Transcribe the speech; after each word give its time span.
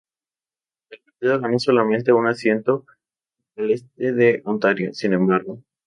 El 0.89 0.99
partido 0.99 1.39
ganó 1.39 1.59
solamente 1.59 2.11
un 2.11 2.25
asiento 2.25 2.87
al 3.55 3.69
este 3.69 4.13
de 4.13 4.41
Ontario, 4.45 4.91
sin 4.95 5.13
embargo. 5.13 5.61